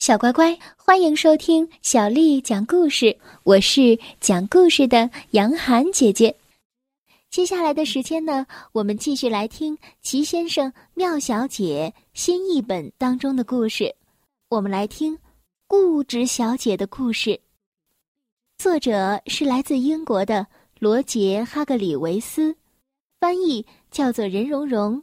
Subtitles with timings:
[0.00, 3.18] 小乖乖，欢迎收听小丽讲故事。
[3.42, 6.34] 我是讲故事的杨涵姐姐。
[7.28, 13.94] 接下来的时间呢，我们继续来听《奇先生妙小姐》新译本当中的故事。
[14.48, 15.14] 我们来听
[15.66, 17.32] 《固执小姐的故事》，
[18.56, 20.46] 作者是来自英国的
[20.78, 22.56] 罗杰·哈格里维斯，
[23.20, 25.02] 翻译叫做任蓉蓉，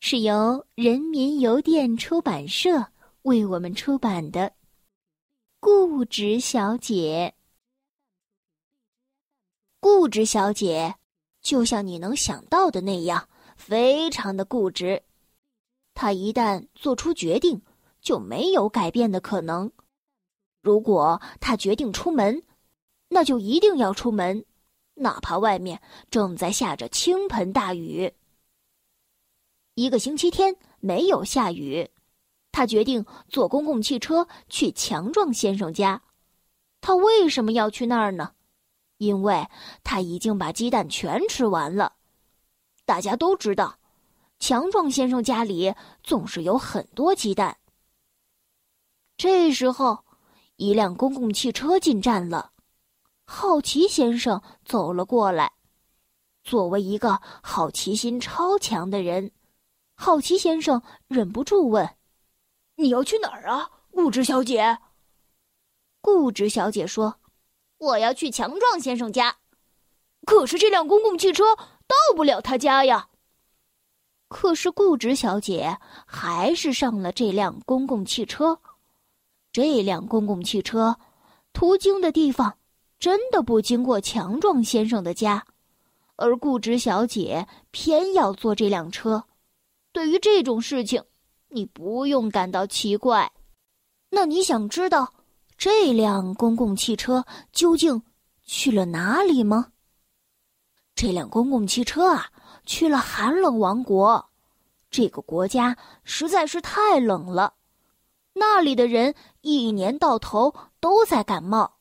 [0.00, 2.88] 是由人民邮电出版社。
[3.22, 4.40] 为我们出版的
[5.60, 7.32] 《固执小姐》。
[9.78, 10.96] 固执小姐，
[11.40, 15.00] 就像你能想到的那样，非常的固执。
[15.94, 17.62] 她一旦做出决定，
[18.00, 19.70] 就没有改变的可能。
[20.60, 22.42] 如果她决定出门，
[23.08, 24.44] 那就一定要出门，
[24.94, 25.80] 哪怕外面
[26.10, 28.12] 正在下着倾盆大雨。
[29.74, 31.88] 一个星期天没有下雨。
[32.52, 36.02] 他决定坐公共汽车去强壮先生家。
[36.80, 38.32] 他为什么要去那儿呢？
[38.98, 39.48] 因为
[39.82, 41.94] 他已经把鸡蛋全吃完了。
[42.84, 43.78] 大家都知道，
[44.38, 47.56] 强壮先生家里总是有很多鸡蛋。
[49.16, 50.04] 这时候，
[50.56, 52.52] 一辆公共汽车进站了。
[53.24, 55.52] 好奇先生走了过来。
[56.42, 59.30] 作为一个好奇心超强的人，
[59.94, 61.88] 好奇先生忍不住问。
[62.76, 64.78] 你要去哪儿啊，固执小姐？
[66.00, 67.20] 固执小姐说
[67.78, 69.36] ：“我要去强壮先生家，
[70.24, 73.08] 可是这辆公共汽车到不了他家呀。”
[74.28, 78.58] 可是固执小姐还是上了这辆公共汽车。
[79.52, 80.98] 这辆公共汽车
[81.52, 82.56] 途经的地方
[82.98, 85.44] 真的不经过强壮先生的家，
[86.16, 89.22] 而固执小姐偏要坐这辆车。
[89.92, 91.04] 对于这种事情。
[91.54, 93.30] 你不用感到奇怪，
[94.08, 95.12] 那你想知道
[95.58, 98.02] 这辆公共汽车究竟
[98.42, 99.72] 去了哪里吗？
[100.94, 102.30] 这辆公共汽车啊，
[102.64, 104.30] 去了寒冷王国。
[104.90, 107.54] 这个国家实在是太冷了，
[108.34, 111.78] 那里的人一年到头都在感冒。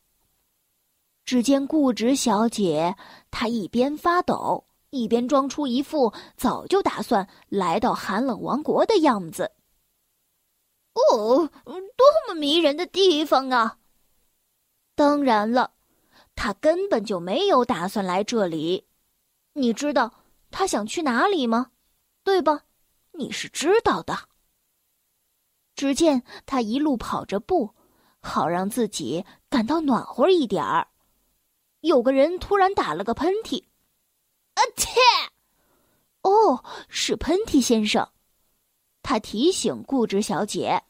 [1.23, 2.95] 只见固执小姐，
[3.29, 9.49] 她一边发抖，一边装出一副早就打算来到寒冷王国的样子。
[10.93, 13.77] 哦，多么迷人的地方啊！
[14.95, 15.73] 当然了，
[16.35, 18.87] 他根本就没有打算来这里。
[19.53, 20.13] 你知道
[20.51, 21.71] 他想去哪里吗？
[22.23, 22.65] 对吧？
[23.13, 24.29] 你是知道的。
[25.75, 27.73] 只见他一路跑着步，
[28.21, 30.89] 好让自己感到暖和一点儿。
[31.79, 33.63] 有个人突然打了个喷嚏，
[34.53, 34.99] 啊切！
[36.21, 38.11] 哦，是喷嚏先生。
[39.11, 40.81] 他提醒固执小姐：“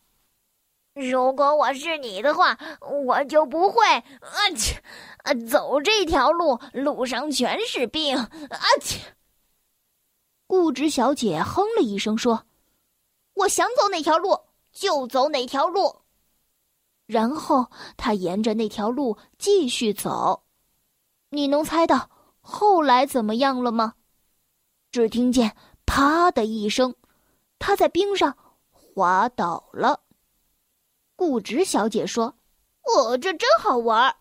[0.93, 2.55] 如果我是你的话，
[3.03, 4.79] 我就不会啊切
[5.23, 8.29] 啊走这条路，路上全是病啊
[8.79, 9.15] 切。”
[10.45, 12.45] 固执小姐哼了一声说
[13.33, 14.39] ：“我想走哪条路
[14.71, 16.01] 就走哪条路。”
[17.07, 17.65] 然后
[17.97, 20.43] 她沿着那条路继续走。
[21.29, 22.07] 你能猜到
[22.39, 23.95] 后来怎么样了吗？
[24.91, 25.55] 只听见
[25.87, 26.93] “啪”的一声。
[27.61, 28.35] 他在冰上
[28.71, 30.01] 滑倒了。
[31.15, 32.35] 固执小姐说
[32.81, 34.15] ：“哦，这真好玩。”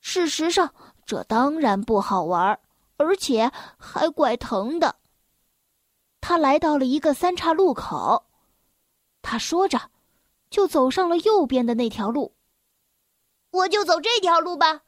[0.00, 0.72] 事实上，
[1.04, 2.60] 这当然不好玩，
[2.98, 4.94] 而且还怪疼的。
[6.20, 8.26] 他来到了一个三岔路口，
[9.22, 9.90] 他说着，
[10.50, 12.36] 就走上了右边的那条路。
[13.50, 14.82] 我就走这条路吧。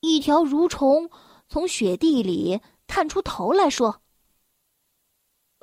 [0.00, 1.08] 一条蠕虫
[1.48, 4.00] 从雪地里探出头来说。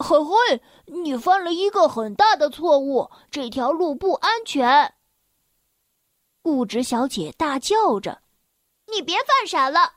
[0.01, 4.94] 嘿嘿，你犯了一个很大的错误，这条路不安全。
[6.41, 8.22] 固执小姐大叫着
[8.91, 9.94] ：“你别犯傻了！”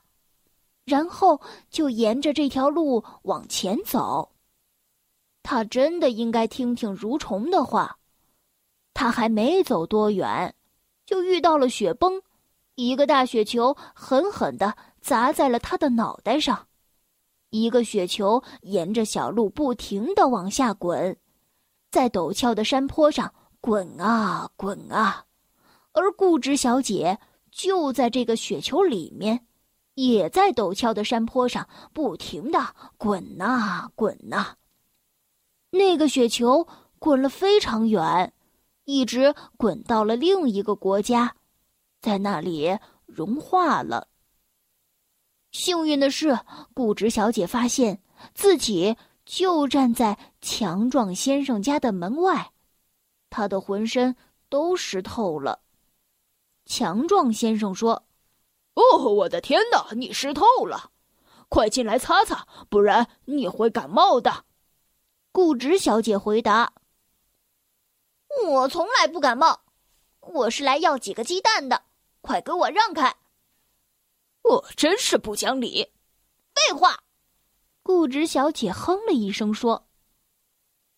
[0.85, 4.33] 然后就沿着这条路往前走。
[5.43, 7.99] 他真的应该听听蠕虫的话。
[8.93, 10.55] 他还没走多远，
[11.05, 12.23] 就遇到了雪崩，
[12.77, 16.69] 一个大雪球狠狠的砸在了他的脑袋上。
[17.55, 21.17] 一个雪球沿着小路不停的往下滚，
[21.89, 25.25] 在陡峭的山坡上滚啊滚啊，
[25.93, 27.17] 而固执小姐
[27.53, 29.47] 就在这个雪球里面，
[29.95, 34.57] 也在陡峭的山坡上不停的滚啊滚啊。
[35.71, 36.67] 那个雪球
[36.99, 38.33] 滚了非常远，
[38.85, 41.37] 一直滚到了另一个国家，
[42.01, 44.09] 在那里融化了。
[45.55, 46.37] 幸运的是，
[46.75, 48.03] 固执小姐发现
[48.35, 52.51] 自己就站在强壮先生家的门外，
[53.31, 54.17] 她的浑身
[54.49, 55.61] 都湿透了。
[56.67, 58.05] 强壮先生说
[58.75, 60.91] ：“哦，我的天哪，你湿透了，
[61.49, 64.45] 快进来擦擦，不然你会感冒的。”
[65.31, 66.73] 固执小姐回答
[68.45, 69.61] ：“我从来不感冒，
[70.19, 71.83] 我是来要几个鸡蛋的，
[72.21, 73.15] 快给我让开！”
[74.45, 75.83] 我真是不讲理！
[76.55, 76.99] 废话！
[77.83, 79.89] 固执小姐哼了一声说。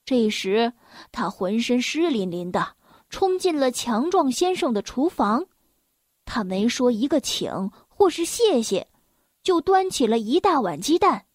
[0.04, 0.72] 这时，
[1.10, 2.74] 她浑身湿淋淋的，
[3.08, 5.46] 冲进了强壮先生的厨房。
[6.24, 8.88] 他没说一个请或是谢谢，
[9.44, 11.26] 就端起了一大碗鸡蛋。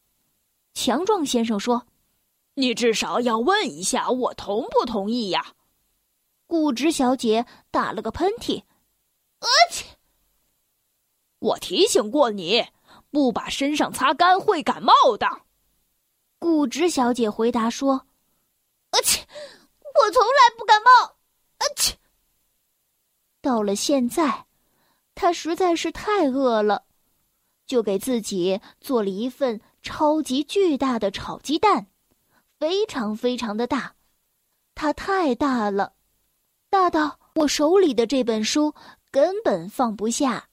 [0.73, 1.87] 强壮先生说
[2.55, 5.53] ：“你至少要问一下我同不同意呀？”
[6.45, 8.63] 固执小姐打了个喷嚏
[11.41, 12.65] ，“我提醒过你，
[13.11, 15.27] 不把身上擦干会感冒的。”
[16.39, 18.07] 固执小姐回答说
[18.91, 19.27] ：“而且
[20.01, 21.17] 我从来不感冒。”
[21.59, 21.97] 而且
[23.41, 24.45] 到了现在。
[25.13, 26.85] 她实在是太饿了，
[27.67, 31.85] 就给自己做了一份超级巨大的炒鸡蛋，
[32.57, 33.93] 非常非常的大，
[34.73, 35.93] 它太大了，
[36.71, 38.73] 大到我手里的这本书
[39.11, 40.47] 根本放不下。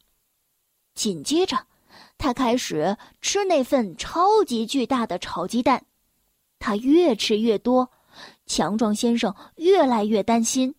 [0.98, 1.56] 紧接着，
[2.18, 5.84] 他开始吃那份超级巨大的炒鸡蛋，
[6.58, 7.88] 他越吃越多，
[8.46, 10.74] 强壮先生越来越担心，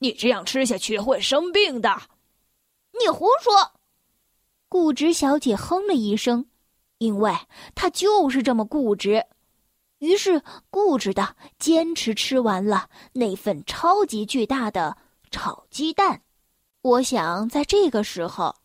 [0.00, 1.96] 你这样吃下去会生病的。
[3.00, 3.70] 你胡说！
[4.68, 6.46] 固执小姐哼了一声，
[6.98, 7.32] 因为
[7.76, 9.24] 她就是这么固执，
[10.00, 14.96] 于是固执的坚持吃完了那份超级巨大的
[15.30, 16.22] 炒鸡蛋。
[16.82, 18.56] 我想在这个时候，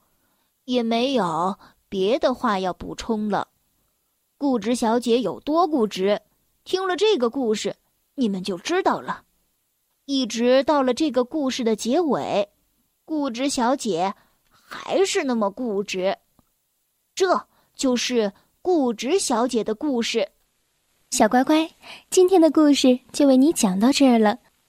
[0.66, 1.58] 也没有
[1.90, 3.48] 别的话要补充了。
[4.38, 6.22] 固执小姐有多固执，
[6.64, 7.76] 听了这个故事，
[8.16, 9.24] 你们就知道了。
[10.06, 12.50] 一直到了这个故事的结尾，
[13.06, 14.14] 固执小姐。
[14.68, 16.18] 还是那么固执，
[17.14, 18.34] 这就是
[18.64, 20.28] 固执小姐的故事。
[21.12, 21.70] 小乖乖，
[22.10, 24.40] 今天的故事就为你讲到这儿了。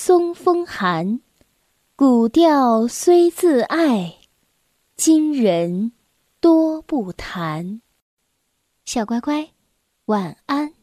[0.00, 1.18] 松风寒。
[1.96, 4.18] 古调虽自爱，
[4.94, 5.90] 今人
[6.38, 7.82] 多不弹。
[8.84, 9.50] 小乖乖，
[10.04, 10.77] 晚安。